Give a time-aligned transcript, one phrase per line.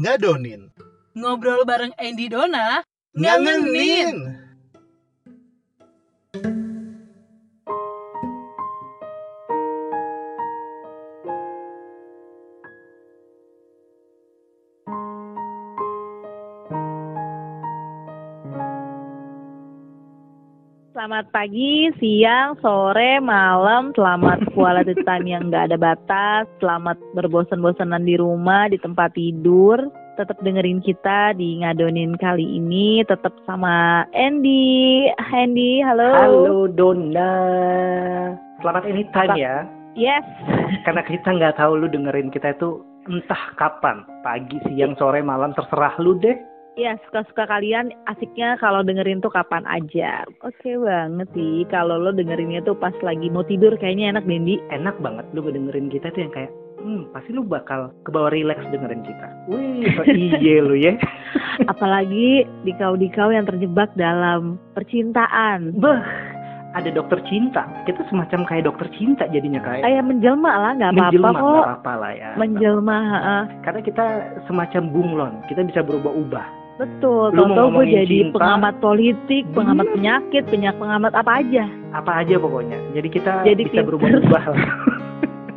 [0.00, 0.72] ngadonin,
[1.12, 2.80] Ngobrol bareng Andy Dona,
[3.12, 4.29] ngangenin.
[21.10, 28.14] Selamat pagi, siang, sore, malam, selamat quality time yang nggak ada batas, selamat berbosan-bosanan di
[28.14, 29.90] rumah, di tempat tidur.
[30.14, 35.10] Tetap dengerin kita di ngadonin kali ini, tetap sama Andy.
[35.34, 36.14] Andy, halo.
[36.14, 37.34] Halo Donna.
[38.62, 39.66] Selamat anytime Sel- ya.
[39.98, 40.22] Yes.
[40.86, 44.06] Karena kita nggak tahu lu dengerin kita itu entah kapan.
[44.22, 46.38] Pagi, siang, sore, malam terserah lu deh.
[46.78, 50.22] Ya, suka-suka kalian asiknya kalau dengerin tuh kapan aja.
[50.46, 54.62] Oke banget sih, kalau lo dengerinnya tuh pas lagi mau tidur kayaknya enak Dendi.
[54.70, 59.02] Enak banget lu dengerin kita tuh yang kayak hmm, pasti lu bakal kebawa relax dengerin
[59.02, 59.26] kita.
[59.50, 59.82] Wih,
[60.40, 60.94] iye lu ya.
[61.72, 65.74] Apalagi di kau-di kau yang terjebak dalam percintaan.
[65.74, 66.00] Beh,
[66.74, 67.66] ada dokter cinta.
[67.84, 69.82] Kita semacam kayak dokter cinta jadinya kayak.
[69.82, 71.42] Kayak menjelma lah, nggak apa-apa Menjelma, kok.
[71.42, 72.30] nggak apa-apa lah ya.
[72.38, 73.42] Menjelma, heeh.
[73.66, 74.06] Karena kita
[74.46, 76.59] semacam bunglon, kita bisa berubah-ubah.
[76.80, 77.28] Betul.
[77.30, 78.34] Lu Tahu gue jadi cinta?
[78.34, 79.94] pengamat politik, pengamat Hmm.
[79.94, 81.64] penyakit, penyak pengamat apa aja.
[81.92, 82.80] Apa aja pokoknya.
[82.90, 84.64] Jadi kita Jadi bisa berubah-ubah lah.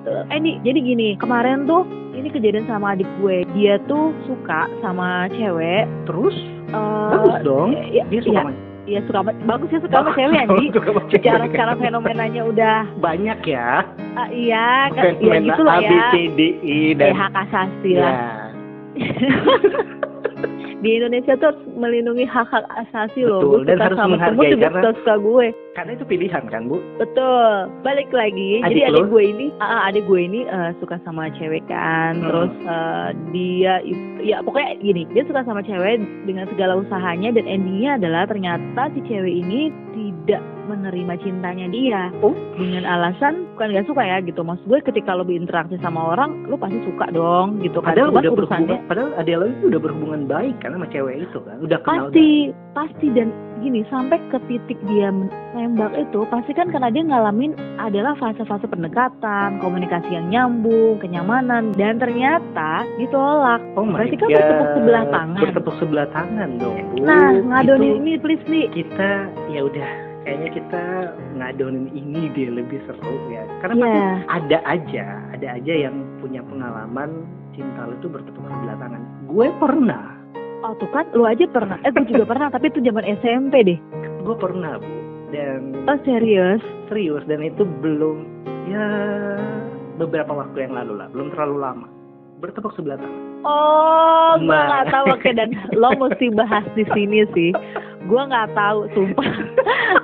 [0.03, 3.47] Eh ini jadi gini, kemarin tuh ini kejadian sama adik gue.
[3.52, 5.88] Dia tuh suka sama cewek.
[6.05, 6.35] Terus
[6.69, 7.69] eh, bagus dong.
[7.73, 8.52] Iya, Dia suka iya, sama
[8.85, 10.65] iya, suka ba- bagus ya suka sama cewek Andi.
[11.09, 13.81] Secara secara fenomenanya udah banyak ya.
[14.13, 16.03] ah, iya kan ya gitu lah A, B, ya.
[16.05, 18.13] C, D, E Eh, dan hak asasi ya.
[20.84, 23.39] Di Indonesia tuh harus melindungi hak-hak asasi loh.
[23.39, 25.45] Betul, Gue dan suka harus sama menghargai juga karena- suka-suka gue.
[25.73, 26.77] Karena itu pilihan kan, Bu?
[27.02, 27.73] Betul.
[27.81, 28.61] Balik lagi.
[28.61, 29.09] Jadi Adik adik lo?
[29.09, 32.21] gue ini, ah, adik gue ini eh, suka sama cewek kan.
[32.21, 32.25] Hmm.
[32.30, 33.73] Terus eh, dia,
[34.21, 35.98] ya pokoknya gini, dia suka sama cewek
[36.30, 42.02] dengan segala usahanya dan endingnya adalah ternyata si cewek ini tidak menerima cintanya dia.
[42.21, 42.37] Oh.
[42.55, 44.42] Dengan alasan bukan gak suka ya gitu.
[44.45, 47.98] Maksud gue ketika lo berinteraksi sama orang, lo pasti suka dong gitu kan.
[47.98, 51.39] Padahal udah urusannya berhubungan, padahal ada lo itu udah berhubungan baik kan sama cewek itu
[51.43, 52.08] kan, udah kenal.
[52.09, 52.27] pasti
[52.73, 53.30] pasti dan
[53.63, 59.63] gini sampai ke titik dia menembak itu pasti kan karena dia ngalamin adalah fase-fase pendekatan
[59.63, 65.41] komunikasi yang nyambung kenyamanan dan ternyata ditolak Oh berarti kan bertepuk sebelah tangan.
[65.47, 67.07] Bertepuk sebelah tangan dong, Bu.
[67.07, 69.89] nah ngadonin ini please nih kita ya udah
[70.23, 70.83] kayaknya kita
[71.35, 73.43] ngadonin ini dia lebih seru ya.
[73.63, 78.77] Karena ya pasti ada aja, ada aja yang punya pengalaman cinta lu tuh bertepuk sebelah
[78.80, 79.01] tangan.
[79.30, 80.23] Gue pernah,
[80.63, 83.79] oh tuh kan lu aja pernah eh gue juga pernah tapi itu zaman SMP deh
[84.23, 84.91] gue pernah bu.
[85.33, 88.23] Dan oh serius serius dan itu belum
[88.69, 88.87] ya
[89.97, 91.87] beberapa waktu yang lalu lah, belum terlalu lama.
[92.41, 93.21] Bertepuk sebelah tangan.
[93.43, 94.67] Oh, gue Ma.
[94.67, 97.51] nggak tahu oke dan lo mesti bahas di sini sih.
[98.07, 99.31] Gue nggak tahu, sumpah.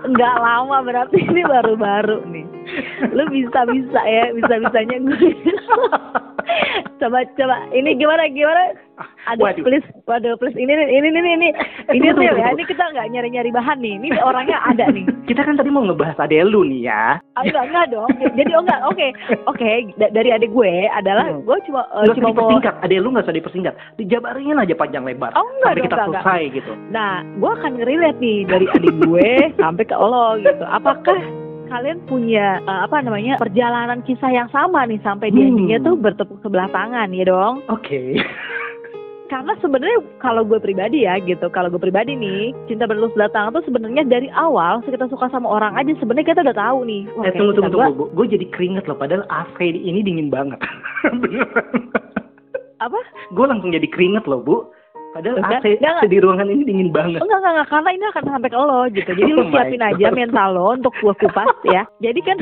[0.08, 2.48] Nggak lama berarti ini baru-baru nih.
[3.12, 5.32] Lo bisa bisa ya, bisa bisanya gue.
[6.98, 8.76] Coba coba, ini gimana gimana?
[9.26, 9.64] Aduh, Waduh.
[9.64, 10.54] please, waduh, please.
[10.54, 11.50] Ini ini ini ini ini,
[11.96, 12.52] ini tunggu, ya.
[12.52, 13.96] Ini kita nggak nyari-nyari bahan nih.
[13.98, 15.08] Ini orangnya ada nih.
[15.30, 17.22] Kita kan tadi mau ngebahas adek lu nih ya.
[17.38, 18.10] Ah, enggak enggak dong.
[18.38, 19.08] Jadi oh enggak, oke,
[19.46, 19.72] oke.
[19.96, 21.46] Da- Dari adik gue adalah Hmm.
[21.46, 23.74] gue cuma eh, Nggak usah cuma mau dipersingkat, adek lu nggak usah dipersingkat.
[23.96, 25.32] Dijabarin aja panjang lebar.
[25.34, 26.24] Oh, enggak sampai dong, kita enggak, enggak.
[26.26, 26.72] selesai gitu.
[26.90, 30.64] Nah, gue akan ngerelate nih dari adik gue sampai ke lo gitu.
[30.66, 31.20] Apakah
[31.70, 35.50] kalian punya eh, apa namanya perjalanan kisah yang sama nih sampai di Hmm.
[35.54, 37.62] endingnya tuh bertepuk sebelah tangan ya dong?
[37.70, 38.18] Oke.
[39.30, 43.54] Karena sebenarnya kalau gue pribadi ya gitu, kalau gue pribadi nih cinta bertepuk sebelah tangan
[43.54, 47.06] tuh sebenarnya dari awal kita suka sama orang aja sebenarnya kita udah tahu nih.
[47.06, 48.04] Eh kayaknya tunggu tunggu tunggu.
[48.18, 48.98] Gue jadi keringet loh.
[48.98, 50.58] Padahal AC ini dingin banget.
[51.22, 51.94] Beneran.
[52.82, 52.98] Apa?
[53.38, 54.66] Gue langsung jadi keringet loh bu.
[55.10, 57.18] Padahal Enggak, AC, enggak, di ruangan ini dingin banget.
[57.18, 59.10] Enggak, enggak, enggak, karena ini akan sampai ke lo gitu.
[59.10, 60.16] Jadi lu Oh siapin aja God.
[60.16, 61.84] mental lo untuk gua kupas ya.
[61.98, 62.38] Jadi kan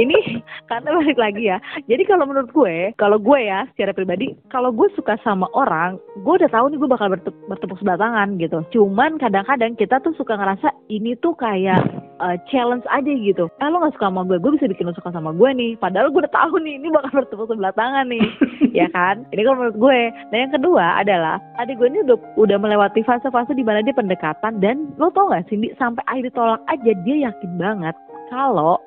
[0.00, 1.58] ini karena balik lagi ya.
[1.84, 6.34] Jadi kalau menurut gue, kalau gue ya secara pribadi, kalau gue suka sama orang, gue
[6.40, 8.64] udah tahu nih gue bakal bertepuk, bertepuk sebelah tangan gitu.
[8.72, 11.84] Cuman kadang-kadang kita tuh suka ngerasa ini tuh kayak
[12.24, 13.52] eh, challenge aja gitu.
[13.60, 15.76] Eh lo gak suka sama gue, gue bisa bikin lo suka sama gue nih.
[15.76, 18.24] Padahal gue udah tahu nih ini bakal bertepuk sebelah tangan nih
[18.80, 19.28] ya kan?
[19.28, 20.00] Ini kalau menurut gue.
[20.32, 24.62] Dan yang kedua adalah adik gue ini udah udah melewati fase-fase di mana dia pendekatan
[24.62, 27.98] dan lo tau gak Cindy sampai akhir ditolak aja dia yakin banget
[28.30, 28.78] kalau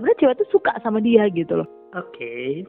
[0.00, 1.68] sebenarnya cewek tuh suka sama dia gitu loh.
[1.92, 2.64] Oke.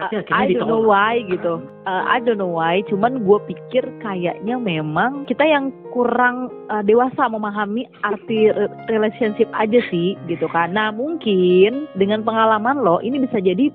[0.00, 1.60] Tapi I- akhirnya I don't know why gitu.
[1.84, 2.80] Uh, I don't know why.
[2.88, 9.82] Cuman gue pikir kayaknya memang kita yang kurang uh, dewasa memahami arti re- relationship aja
[9.92, 10.72] sih gitu kan.
[10.72, 13.68] Nah mungkin dengan pengalaman lo ini bisa jadi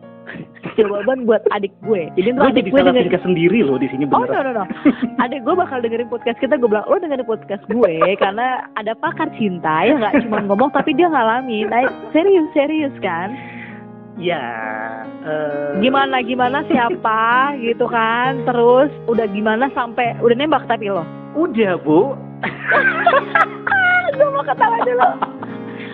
[0.73, 4.17] jawaban buat adik gue jadi gue adik jadi gue dengerin sendiri loh di sini Oh
[4.17, 4.55] no beneran.
[4.55, 4.65] no no,
[5.19, 6.55] adik gue bakal dengerin podcast kita.
[6.55, 10.93] Gue bilang lo dengerin podcast gue karena ada pakar cinta ya nggak cuma ngomong tapi
[10.93, 11.67] dia ngalamin.
[11.67, 13.35] Nah, serius serius kan?
[14.15, 14.41] Ya.
[15.21, 17.21] eh, Gimana gimana siapa
[17.57, 18.41] gitu kan?
[18.43, 21.01] Terus udah gimana sampai udah nembak tapi lo?
[21.33, 22.13] Udah bu.
[24.13, 25.07] gue mau ketawa dulu.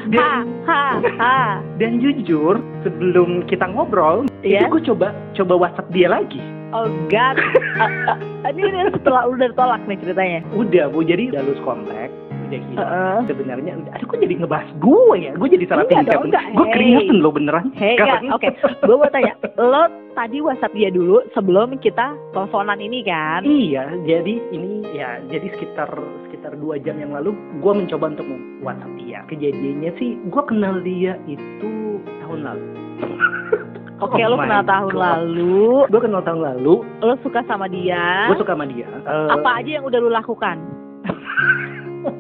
[0.10, 0.84] Ha Dan, ha
[1.22, 1.38] ha.
[1.78, 4.66] dan jujur sebelum kita ngobrol, Iya.
[4.66, 5.08] itu gue coba
[5.38, 6.42] coba WhatsApp dia lagi.
[6.72, 7.38] Oh God.
[7.80, 10.44] Ah, ah, ini, ini setelah udah ditolak nih ceritanya.
[10.52, 12.09] Udah bu, jadi udah lose kontak,
[12.50, 12.82] udah hilang.
[12.82, 13.18] Heeh.
[13.26, 15.32] Sebenarnya, aduh kok jadi ngebahas gue ya?
[15.34, 16.44] Gue jadi salah enggak.
[16.52, 16.74] Gue Hey.
[16.74, 17.66] keringetan loh beneran.
[17.74, 17.96] Hei,
[18.28, 18.50] oke.
[18.82, 23.42] Gue mau tanya, lo tadi WhatsApp dia dulu sebelum kita teleponan ini kan?
[23.42, 25.90] Iya, jadi ini ya, jadi sekitar
[26.26, 28.28] sekitar dua jam yang lalu, gue mencoba untuk
[28.60, 29.20] WhatsApp dia.
[29.28, 31.72] Kejadiannya sih, gue kenal dia itu
[32.20, 32.66] tahun lalu.
[34.00, 35.02] Oke, Oh lo kenal tahun God.
[35.02, 38.32] lalu, Gue kenal tahun lalu, lo suka sama dia.
[38.32, 38.88] gue suka sama dia.
[38.88, 40.56] Eh, Apa aja yang udah lo lakukan?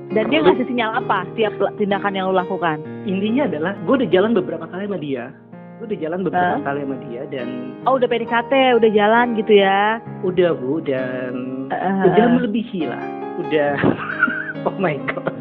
[0.09, 2.81] Dan dia ngasih sinyal apa setiap tindakan yang lo lakukan?
[3.03, 5.31] Intinya adalah, gue udah jalan beberapa kali sama dia.
[5.77, 6.61] Gue udah jalan beberapa Eh?
[6.61, 7.47] kali sama dia dan
[7.83, 10.03] Oh, udah PDKT, udah jalan gitu ya?
[10.21, 11.33] udah bu dan
[11.69, 13.03] Eh, udah melebihi lah.
[13.37, 13.71] Udah,
[14.67, 15.31] oh my god.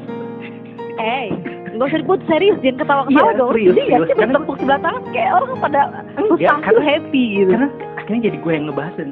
[0.97, 1.31] Eh,
[1.71, 3.51] nggak usah diput serius, jangan ketawa-ketawa Iya, dong.
[3.51, 3.99] serius, Jadi ya serius.
[4.05, 5.81] sih Karena- bertepuk sebelah tangan kayak orang pada
[6.13, 7.51] Enggak, susah tuh karena- happy gitu.
[7.51, 9.09] Karena akhirnya jadi gue yang ngebahas dan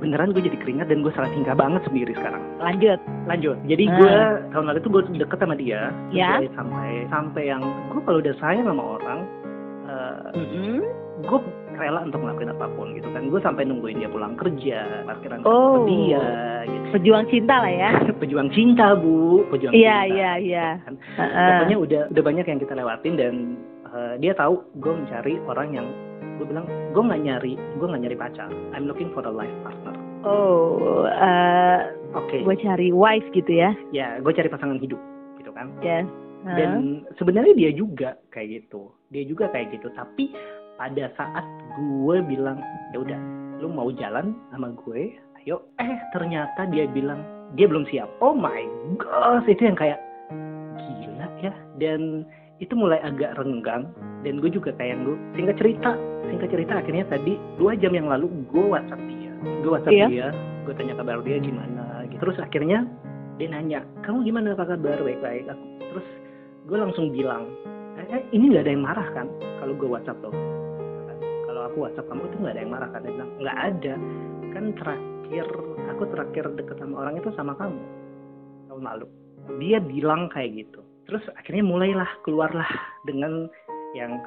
[0.00, 2.40] beneran gue jadi keringat dan gue salah tingkah banget sendiri sekarang.
[2.58, 2.98] Lanjut.
[3.24, 3.56] Lanjut.
[3.64, 3.94] Jadi Ah.
[3.94, 4.12] gue
[4.50, 5.92] tahun lalu tuh gue deket sama dia.
[6.08, 6.40] Ya.
[6.56, 7.62] Sampai sampai, yang
[7.92, 9.20] gue kalau udah sayang sama orang,
[9.84, 10.80] eh, Mm-mm.
[11.20, 11.38] gue
[11.76, 13.22] rela untuk ngelakuin apa pun gitu kan.
[13.26, 15.84] Gue sampai nungguin dia pulang kerja, parkiran Oh.
[15.84, 16.20] dia
[16.64, 16.86] gitu.
[16.92, 17.90] Pejuang cinta lah ya.
[18.20, 20.10] Pejuang cinta bu, pejuang Iya, cinta.
[20.10, 20.66] iya, iya.
[21.16, 21.48] Heeh.
[21.60, 23.34] Pokoknya udah udah banyak yang kita lewatin dan
[23.90, 25.86] eh, dia tahu gue mencari orang yang
[26.40, 26.64] gue bilang
[26.96, 28.48] gue nggak nyari gue nggak nyari pacar.
[28.72, 29.92] I'm looking for a life partner.
[30.24, 32.36] Oh, eh oke.
[32.40, 33.76] gue cari wife gitu ya.
[33.92, 35.00] ya gue cari pasangan hidup
[35.36, 35.68] gitu kan.
[35.84, 36.08] Yes.
[36.40, 38.88] dan sebenarnya dia juga kayak gitu.
[39.12, 39.92] Dia juga kayak gitu.
[39.92, 40.32] Tapi
[40.80, 41.44] pada saat
[41.76, 42.56] gue bilang
[42.96, 43.20] ya udah
[43.60, 45.12] lu mau jalan sama gue?
[45.44, 45.60] Ayo.
[45.76, 47.20] Eh ternyata dia bilang
[47.52, 48.08] dia belum siap.
[48.24, 48.64] Oh my
[48.96, 50.00] gosh itu yang kayak
[50.80, 51.52] gila ya.
[51.76, 52.24] Dan
[52.60, 53.88] itu mulai agak renggang
[54.20, 55.96] dan gue juga kayak gue singkat cerita
[56.28, 59.32] singkat cerita akhirnya tadi dua jam yang lalu gue whatsapp dia.
[59.64, 60.06] Gue whatsapp Iya.
[60.08, 60.28] dia
[60.68, 62.20] gue tanya kabar dia gimana gitu.
[62.20, 62.78] Terus akhirnya
[63.40, 65.00] dia nanya kamu gimana apa kabar?
[65.00, 65.44] Baik baik
[65.90, 66.06] terus
[66.68, 67.48] gue langsung bilang
[67.98, 69.26] eh, eh, ini nggak ada yang marah kan
[69.58, 70.30] kalau gue WhatsApp lo?
[71.48, 73.00] Kalau aku WhatsApp kamu itu nggak ada yang marah kan?
[73.02, 73.94] Dia bilang nggak ada.
[74.50, 75.44] Kan terakhir
[75.90, 77.80] aku terakhir deket sama orang itu sama kamu
[78.70, 79.06] tahun lalu.
[79.58, 80.80] Dia bilang kayak gitu.
[81.10, 82.70] Terus akhirnya mulailah keluarlah
[83.02, 83.50] dengan
[83.92, 84.20] yang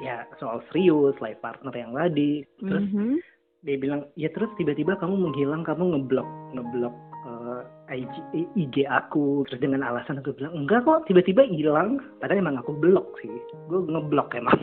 [0.00, 2.44] ya soal serius life partner yang tadi.
[2.58, 3.20] Terus Mhm.
[3.60, 8.14] dia bilang ya terus tiba-tiba kamu menghilang kamu ngeblok ngeblok eh, IG,
[8.56, 9.44] IG aku.
[9.44, 12.00] Terus dengan alasan aku bilang enggak kok tiba-tiba hilang.
[12.16, 13.28] Padahal emang aku blok sih.
[13.68, 14.56] Gue ngeblok emang.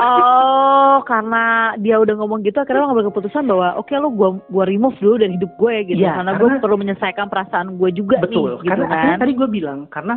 [0.00, 4.64] Oh, karena dia udah ngomong gitu, akhirnya lo ngambil keputusan bahwa oke lo gua gua
[4.64, 8.16] remove dulu dari hidup gue gitu, Iya, karena gue karena- perlu menyelesaikan perasaan gue juga
[8.24, 9.18] betul nih, gitu karena kan.
[9.20, 10.14] tadi gue bilang karena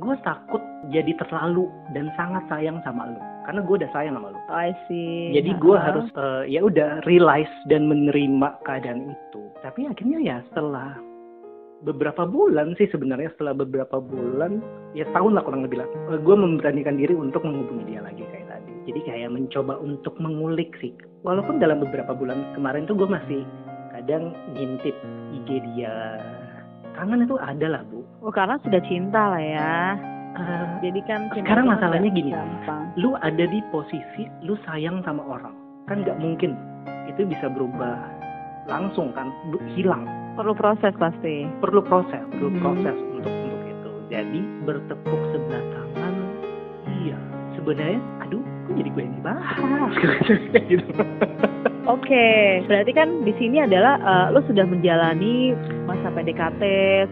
[0.00, 3.20] gue takut jadi terlalu dan sangat sayang sama lu.
[3.44, 4.38] Karena gue udah sayang sama lu.
[4.38, 5.36] Oh, I see.
[5.36, 5.84] jadi gue Heeh.
[5.84, 9.42] harus eh, ya udah realize dan menerima keadaan itu.
[9.60, 10.96] Tapi akhirnya ya setelah
[11.82, 14.62] beberapa bulan sih sebenarnya setelah beberapa bulan
[14.94, 18.72] ya setahun lah kurang lebih lah gue memberanikan diri untuk menghubungi dia lagi kayak tadi.
[18.88, 20.94] Jadi kayak mencoba untuk mengulik sih.
[21.26, 23.42] Walaupun dalam beberapa bulan kemarin tuh gue masih
[23.92, 24.96] kadang ngintip
[25.36, 26.18] IG dia
[26.92, 29.74] kangen itu ada lah bu Oh, karena sudah cinta lah ya.
[30.32, 32.30] Eh, Jadi kan Sekarang masalahnya gini.
[32.30, 32.88] Gampang.
[32.94, 35.52] lu ada di posisi lu sayang sama orang
[35.86, 36.52] kan nggak mungkin
[37.06, 37.96] itu bisa berubah
[38.64, 39.28] langsung kan
[39.70, 41.44] hilang Perlu proses pasti.
[41.58, 42.60] perlu proses perlu Mhm.
[42.60, 46.14] proses untuk untuk itu jadi bertepuk sebelah tangan
[46.98, 47.18] iya
[47.54, 49.92] sebenarnya aduh kok jadi gue yang dibahas
[50.70, 50.92] gitu
[51.82, 55.50] Oke, berarti kan di sini adalah eh, lo sudah menjalani
[55.82, 56.62] masa PDKT,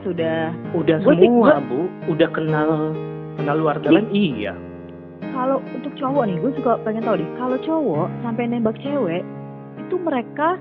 [0.07, 1.91] sudah udah Gua semua bu.
[2.07, 2.95] Udah kenal
[3.35, 4.07] kenal luar dalam?
[4.15, 4.55] Iya.
[5.35, 9.27] Kalau untuk cowok nih, gue suka pengen tahu deh, kalau cowok sampai nembak cewek,
[9.79, 10.59] itu mereka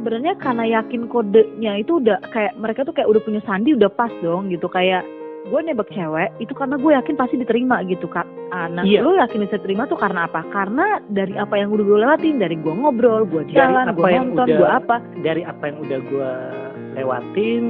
[0.00, 4.12] sebenarnya karena yakin kodenya itu udah kayak mereka tuh kayak udah punya sandi udah pas
[4.24, 4.64] dong gitu.
[4.72, 5.04] Kayak
[5.44, 8.24] gue nembak cewek itu karena gue yakin pasti diterima gitu kak.
[8.52, 9.00] Nah Iya.
[9.00, 10.46] lo yakin bisa terima tuh karena apa?
[10.48, 14.28] Karena dari apa yang udah gue lewatin, dari gue ngobrol, gue jalan, apa gue yang
[14.30, 14.96] nonton, gue apa.
[15.18, 16.30] dari apa yang udah gue
[16.92, 17.62] lewatin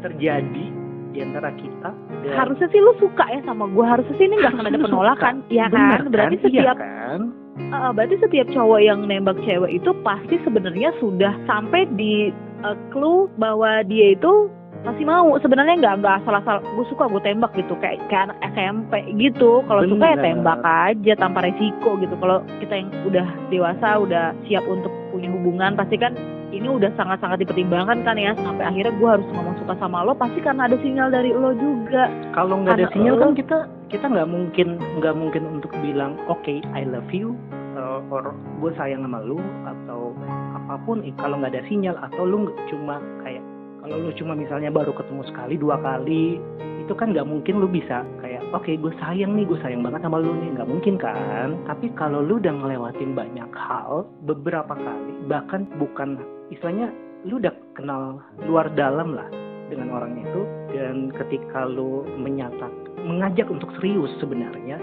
[0.00, 0.66] terjadi
[1.10, 1.90] di antara kita
[2.20, 5.34] Dan- harusnya sih lu suka ya sama gue harusnya sih ini nggak akan ada penolakan
[5.40, 5.52] suka.
[5.52, 7.20] ya Bener kan berarti Iya setiap kan?
[7.54, 13.30] Uh, berarti setiap cowok yang nembak cewek itu pasti sebenarnya sudah sampai di uh, clue
[13.36, 14.50] bahwa dia itu
[14.84, 15.34] masih mau.
[15.40, 16.60] Sebenarnya nggak nggak asal-asal.
[16.76, 17.74] Gue suka gue tembak gitu.
[17.80, 19.64] Kayak kayak anak SMP gitu.
[19.66, 22.14] Kalau suka ya tembak aja tanpa resiko gitu.
[22.20, 26.12] Kalau kita yang udah dewasa udah siap untuk punya hubungan pasti kan
[26.54, 28.36] ini udah sangat-sangat dipertimbangkan kan ya.
[28.38, 32.12] Sampai akhirnya gue harus ngomong suka sama lo pasti karena ada sinyal dari lo juga.
[32.36, 33.58] Kalau nggak ada sinyal lo- kan kita
[33.90, 37.38] kita nggak mungkin nggak mungkin untuk bilang oke I love you
[37.78, 40.14] uh, or gue sayang sama lu atau
[40.54, 41.02] apa pun.
[41.04, 43.42] Eh, kalau nggak ada sinyal atau lu cuma kayak
[43.84, 46.40] kalau lu cuma misalnya baru ketemu sekali dua kali
[46.80, 50.24] itu kan nggak mungkin lu bisa kayak oke gue sayang nih gue sayang banget sama
[50.24, 50.56] lu nih.
[50.56, 51.52] Nggak mungkin kan?
[51.68, 56.16] Tapi kalau lu udah ngelewatin banyak hal beberapa kali bahkan bukan
[56.48, 56.88] istilahnya
[57.28, 59.28] lu udah kenal luar dalam lah
[59.68, 60.40] dengan orang itu
[60.72, 62.72] dan ketika lu menyatakan
[63.04, 64.80] mengajak untuk serius sebenarnya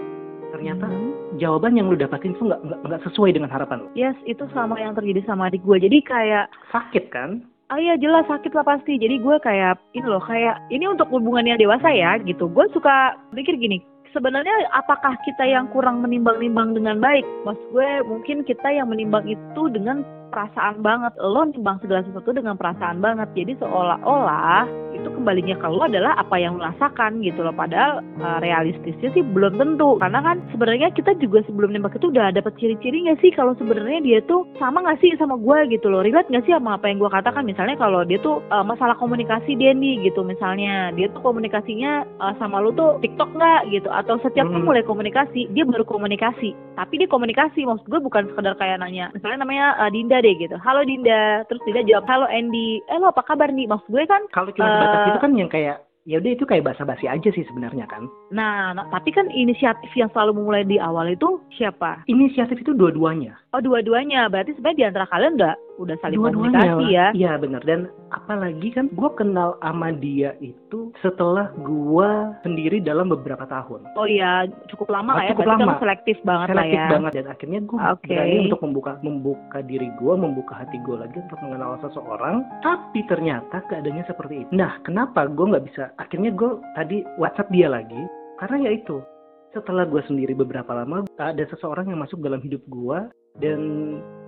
[0.54, 1.38] ternyata Hmm.
[1.40, 3.88] jawaban yang lu dapatin tuh nggak nggak nggak sesuai dengan harapan lu.
[3.98, 8.28] Yes itu sama yang terjadi sama adik gue jadi kayak sakit kan Ah iya jelas
[8.28, 9.00] sakit lah pasti.
[9.00, 12.44] Jadi gue kayak ini loh kayak ini untuk hubungan yang dewasa ya gitu.
[12.52, 13.80] Gue suka pikir gini.
[14.12, 17.24] Sebenarnya apakah kita yang kurang menimbang-nimbang dengan baik?
[17.48, 21.12] Mas gue mungkin kita yang menimbang itu dengan perasaan banget.
[21.20, 23.28] Lo nimbang segala sesuatu dengan perasaan banget.
[23.36, 24.64] Jadi seolah-olah
[24.96, 27.52] itu kembalinya ke lo adalah apa yang lo rasakan gitu loh.
[27.52, 30.00] Padahal uh, realistisnya sih belum tentu.
[30.00, 34.00] Karena kan sebenarnya kita juga sebelum nembak itu udah dapet ciri-ciri nggak sih kalau sebenarnya
[34.00, 36.00] dia tuh sama nggak sih sama gue gitu loh.
[36.00, 37.44] Relate nggak sih sama apa yang gue katakan?
[37.44, 42.32] Misalnya kalau dia tuh uh, masalah komunikasi dia nih gitu misalnya dia tuh komunikasinya uh,
[42.38, 44.68] sama lu tuh TikTok nggak gitu atau setiap Hmm.
[44.68, 49.42] mulai komunikasi dia baru komunikasi tapi dia komunikasi maksud gue bukan sekedar kayak nanya misalnya
[49.42, 50.54] namanya uh, Dinda deh gitu.
[50.62, 51.42] Halo Dinda.
[51.50, 52.78] Terus Dinda jawab halo Andy.
[52.86, 53.66] Eh lo apa kabar nih?
[53.66, 56.66] Maksud gue kan kalau cuma sebatas Eh, itu kan yang kayak ya udah itu kayak
[56.66, 58.06] basa-basi aja sih sebenarnya kan.
[58.34, 62.02] Nah, nah tapi kan inisiatif yang selalu memulai di awal itu siapa?
[62.10, 63.38] Inisiatif itu dua-duanya.
[63.54, 64.26] Oh dua-duanya.
[64.30, 67.06] Berarti sebenarnya di antara kalian udah udah saling dua-duanya komunikasi ya.
[67.12, 67.62] Iya benar.
[67.62, 72.10] Dan apalagi kan gue kenal sama dia itu setelah gue
[72.42, 73.84] sendiri dalam beberapa tahun.
[73.94, 75.30] Oh iya cukup lama Oh, lah ya.
[75.34, 75.72] cukup berarti lama.
[75.72, 76.92] kamu selektif banget selektif lah ya.
[76.94, 77.12] banget.
[77.12, 78.06] Dan akhirnya gue Oke.
[78.08, 82.36] berani untuk membuka membuka diri gue membuka hati gue lagi untuk mengenal seseorang.
[82.62, 84.50] Tapi ternyata keadaannya seperti itu.
[84.54, 85.90] Nah kenapa gue nggak bisa?
[85.98, 88.00] Akhirnya gue tadi WhatsApp dia lagi.
[88.38, 88.98] Karena ya itu
[89.52, 92.98] setelah gue sendiri beberapa lama ada seseorang yang masuk dalam hidup gue
[93.40, 93.60] dan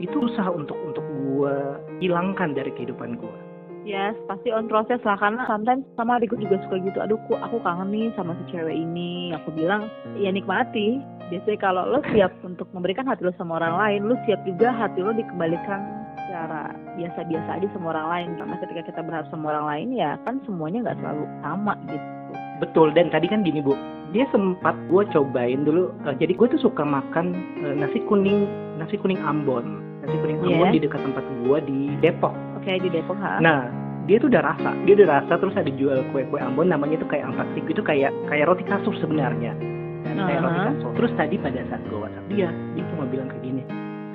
[0.00, 1.56] itu susah untuk untuk gue
[2.04, 3.38] hilangkan dari kehidupan gue
[3.84, 7.04] Yes, pasti on proses lah karena sometimes sama adikku juga suka gitu.
[7.04, 9.36] Aduh, ku, aku kangen nih sama si cewek ini.
[9.36, 11.04] Aku bilang, ya nikmati.
[11.28, 15.04] Biasanya kalau lo siap untuk memberikan hati lo sama orang lain, lo siap juga hati
[15.04, 15.84] lo dikembalikan
[16.16, 18.28] secara biasa-biasa aja sama orang lain.
[18.40, 22.13] Karena ketika kita berharap sama orang lain, ya kan semuanya nggak selalu sama gitu.
[22.62, 23.74] Betul dan tadi kan gini bu
[24.14, 27.34] dia sempat gue cobain dulu eh, jadi gue tuh suka makan
[27.66, 28.46] eh, nasi kuning
[28.78, 30.72] nasi kuning Ambon nasi kuning Ambon Yeah.
[30.74, 32.34] di dekat tempat gue di Depok
[32.64, 33.36] Oke, di Depok, ha?
[33.44, 33.68] Nah,
[34.08, 37.28] dia tuh udah rasa, dia udah rasa terus ada jual kue-kue Ambon namanya tuh kayak
[37.28, 39.52] ampas itu kayak kayak roti kasur sebenarnya.
[40.00, 40.68] Dan kayak roti Aha.
[40.72, 40.90] kasur.
[40.96, 43.62] Terus tadi pada saat gue WhatsApp dia, dia cuma bilang kayak gini,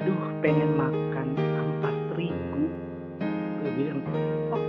[0.01, 2.65] aduh pengen makan ampas terigu.
[3.62, 4.00] Gue bilang,
[4.50, 4.62] oh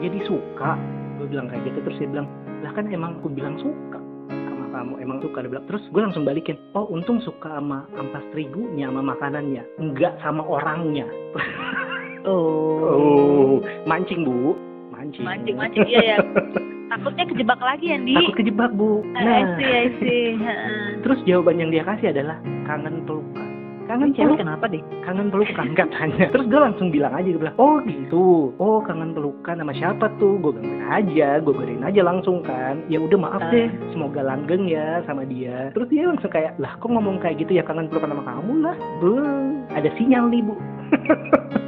[0.00, 0.72] jadi suka.
[1.20, 2.28] Gue bilang kayak gitu terus dia bilang,
[2.60, 3.98] lah kan emang aku bilang suka
[4.28, 8.24] sama kamu emang suka dia bilang terus gue langsung balikin oh untung suka sama ampas
[8.32, 11.06] terigunya sama makanannya enggak sama orangnya
[12.20, 12.84] Oh.
[12.90, 14.52] Oh, mancing bu,
[14.92, 15.24] mancing.
[15.24, 16.16] Mancing-mancing, iya ya.
[16.92, 18.12] Takutnya kejebak lagi, Andi.
[18.12, 19.00] Takut kejebak bu.
[19.14, 20.24] Ah, I Nah, see, I see.
[21.06, 22.36] Terus jawaban yang dia kasih adalah
[22.68, 23.49] kangen pelukan.
[23.90, 24.78] Kangen cewek kenapa deh?
[25.02, 26.30] kangen pelukan katanya.
[26.30, 28.54] Terus gue langsung bilang aja, gue bilang, oh gitu.
[28.62, 30.38] Oh kangen pelukan sama siapa tuh?
[30.38, 32.78] Gue gangguin aja, gue godain aja langsung kan.
[32.86, 33.50] Ya udah maaf Ah.
[33.50, 35.74] deh, semoga langgeng ya sama dia.
[35.74, 38.76] Terus dia langsung kayak, lah kok ngomong kayak gitu ya kangen pelukan sama kamu lah.
[39.02, 40.54] Belum, ada sinyal nih bu.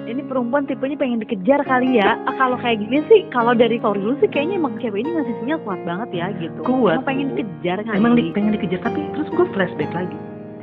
[0.02, 2.20] Ini perempuan tipenya pengen dikejar kali ya.
[2.28, 5.34] Ah, kalau kayak gini sih, kalau dari story lu sih kayaknya emang cewek ini ngasih
[5.40, 6.60] sinyal kuat banget ya gitu.
[6.62, 7.96] Kuat, Emang pengen dikejar kali.
[7.96, 10.18] Emang di, pengen dikejar tapi terus gue flashback lagi.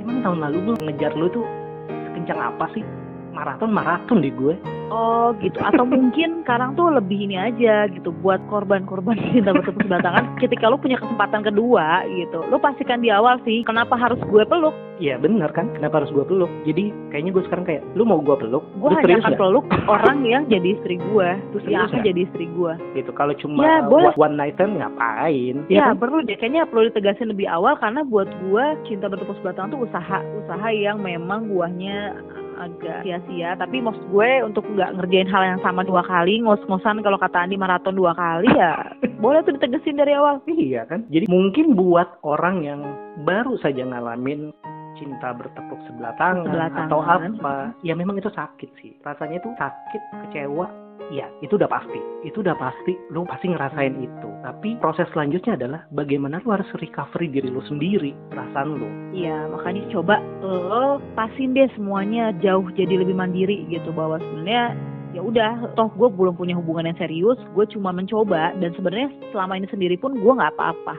[0.09, 1.45] Emang tahun lalu gue ngejar lu tuh
[1.85, 2.81] sekencang apa sih?
[3.39, 4.51] Maraton maraton di gue.
[4.91, 5.55] Oh gitu.
[5.63, 10.35] Atau mungkin sekarang tuh lebih ini aja gitu buat korban-korban cinta bertepuk sebatangan.
[10.43, 14.75] Ketika lu punya kesempatan kedua gitu, lu pastikan di awal sih kenapa harus gue peluk.
[14.99, 15.71] Iya bener kan?
[15.71, 16.51] Kenapa harus gue peluk?
[16.67, 18.67] Jadi kayaknya gue sekarang kayak, lu mau gue peluk?
[18.83, 22.73] Gue hanya akan peluk orang yang jadi istri gue, Lu yang akan jadi istri gue.
[22.99, 23.07] Gitu.
[23.15, 24.11] Kalau cuma Ya, boleh.
[24.19, 25.63] one night stand ngapain?
[25.71, 26.03] Ya, kan?
[26.03, 26.35] perlu deh.
[26.35, 30.67] Kayaknya perlu ditegasin lebih awal karena buat gue cinta bertepuk sebelah tangan tuh usaha, usaha
[30.67, 32.19] yang memang buahnya
[32.59, 37.15] agak sia-sia tapi maksud gue untuk nggak ngerjain hal yang sama dua kali ngos-ngosan kalau
[37.15, 38.75] kata Andi maraton dua kali ya
[39.23, 41.05] boleh tuh ditegesin dari awal Iya kan?
[41.11, 42.81] Jadi mungkin buat orang yang
[43.23, 44.51] baru saja ngalamin
[44.99, 47.31] cinta bertepuk sebelah tangan, Sebelah atau tangan.
[47.39, 48.91] apa, ya memang itu sakit sih.
[49.05, 50.67] Rasanya itu sakit, kecewa.
[51.09, 51.97] Ya, itu udah pasti.
[52.21, 52.93] Itu udah pasti.
[53.09, 54.29] Lu pasti ngerasain itu.
[54.45, 58.89] Tapi proses selanjutnya adalah bagaimana lu harus recovery diri lu sendiri, perasaan lu.
[59.17, 64.77] Iya, makanya coba lo pasin deh semuanya jauh jadi lebih mandiri gitu bahwa sebenarnya
[65.13, 69.57] ya udah toh gue belum punya hubungan yang serius gue cuma mencoba dan sebenarnya selama
[69.57, 70.95] ini sendiri pun gue nggak apa-apa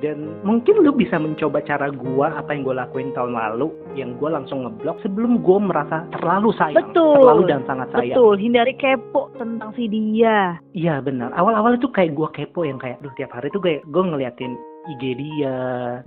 [0.00, 4.40] Dan mungkin lu bisa mencoba cara gua, apa yang gue lakuin tahun lalu, yang gua
[4.40, 6.88] langsung ngeblok sebelum gua merasa terlalu sayang.
[6.88, 7.20] Betul.
[7.20, 8.16] Terlalu dan sangat sayang.
[8.16, 11.36] betul hindari kepo tentang si dia Iya benar.
[11.36, 14.56] Awal-awal itu kayak gua kepo yang kayak, duh tiap hari tuh kayak gue ngeliatin
[14.88, 15.56] IG dia.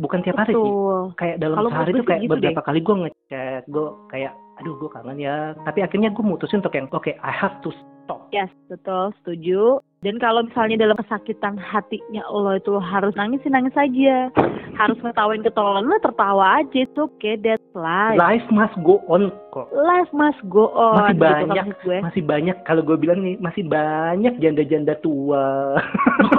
[0.01, 0.73] Bukan tiap hari sih.
[1.21, 4.89] Kayak dalam Kalau sehari tuh kayak gitu beberapa kali gue ngechat, gue kayak, aduh gue
[4.89, 5.53] kangen ya.
[5.61, 7.69] Tapi akhirnya gue mutusin untuk yang, oke, I have to
[8.03, 8.25] stop.
[8.33, 9.77] Yes, betul, setuju.
[10.03, 14.27] Dan kalau misalnya dalam kesakitan hatinya Allah itu harus nangis sih nangis aja.
[14.73, 16.83] harus ngetawain ketololan lu tertawa aja.
[16.83, 18.17] It's okay, that's life.
[18.17, 19.69] Life must go on kok.
[19.69, 20.97] Life must go on.
[20.97, 21.63] Masih gitu banyak.
[21.63, 21.99] maksud gue.
[22.01, 25.77] Masih banyak, kalau gue bilang nih, masih banyak janda-janda tua.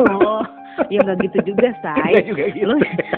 [0.02, 0.42] Oh,
[0.90, 1.94] ya nggak gitu juga, say.
[2.10, 2.74] Enggak juga gitu.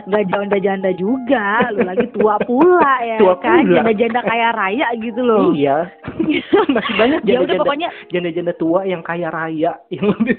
[0.06, 3.66] Nggak janda-janda juga, lu lagi tua pula ya Tua kan?
[3.66, 5.50] Janda-janda kaya raya gitu loh.
[5.50, 5.90] Iya,
[6.74, 10.36] masih banyak ya udah janda-janda pokoknya janda-janda tua yang kaya raya yang lebih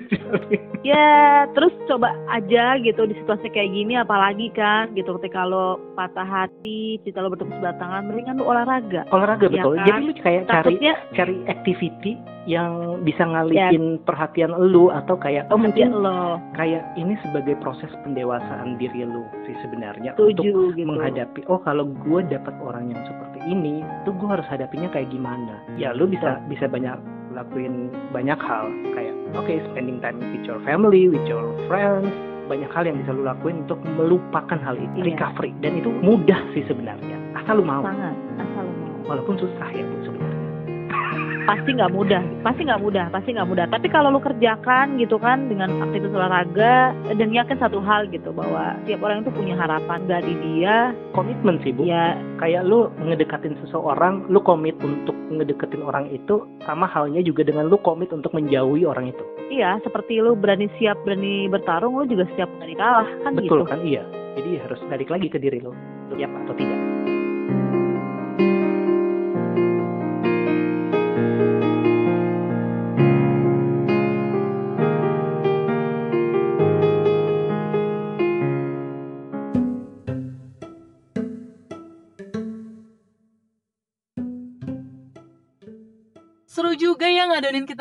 [0.85, 6.25] ya terus coba aja gitu di situasi kayak gini apalagi kan gitu ketika lo patah
[6.25, 9.73] hati cita lo bertemu sebelah tangan mendingan lo olahraga olahraga Iya betul.
[9.75, 9.85] kan?
[9.87, 12.13] Jadi lu kayak cari takutnya cari activity
[12.47, 17.91] yang bisa ngalihin perhatian lu atau kayak oh mungkin mungkin lo kayak ini sebagai proses
[18.07, 20.87] pendewasaan diri lu sih sebenarnya untuk setuju gitu.
[20.87, 25.57] menghadapi oh kalau gue dapat orang yang seperti ini tuh gue harus hadapinya kayak gimana?
[25.75, 26.95] Ya lu bisa bisa banyak
[27.31, 28.67] lakuin banyak hal.
[28.93, 32.09] Kayak oke spending time with your family with your friends.
[32.47, 35.05] Banyak hal yang bisa lu lakuin untuk melupakan hal itu Iya.
[35.11, 35.51] recovery.
[35.59, 37.19] Dan itu mudah sih sebenarnya.
[37.35, 37.83] Asal lu mau.
[37.83, 38.15] Sangat.
[38.39, 38.95] Asal lo mau.
[39.11, 39.83] Walaupun susah ya.
[39.83, 39.95] Bu,
[41.47, 43.65] pasti nggak mudah pasti nggak mudah pasti nggak mudah.
[43.71, 48.75] Tapi kalau lo kerjakan gitu kan dengan aktivitas olahraga dan yakin satu hal gitu bahwa
[48.83, 49.99] tiap orang itu punya harapan.
[50.07, 51.87] Dari dia komitmen sih bu.
[51.87, 52.19] ya.
[52.37, 57.79] Kayak lu ngedekatin seseorang lu komit untuk ngedeketin orang itu sama halnya juga dengan lu
[57.79, 59.23] komit untuk menjauhi orang itu.
[59.47, 63.71] Iya seperti lo berani siap berani bertarung lo juga siap berani kalah kan betul gitu.
[63.71, 63.79] kan?
[63.81, 64.03] Iya.
[64.37, 65.71] Jadi harus balik lagi ke diri lu
[66.11, 66.79] lu siap atau tidak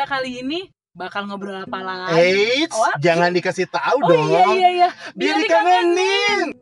[0.07, 0.61] kita kali ini.
[0.97, 2.17] Bakal ngobrol apa lagi?
[2.17, 2.97] Eits, Oh, apa?
[2.97, 4.33] jangan dikasih tahu oh dong.
[4.33, 4.89] iya iya iya.
[5.13, 6.57] Biar dikangenin.